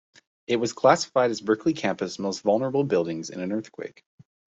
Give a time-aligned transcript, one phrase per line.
[0.47, 4.03] It was classified as Berkeley campus' most vulnerable buildings in an earthquake.